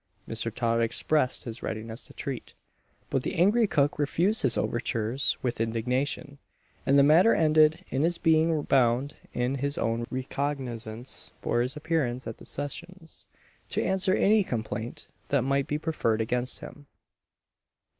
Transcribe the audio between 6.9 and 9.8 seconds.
the matter ended in his being bound in his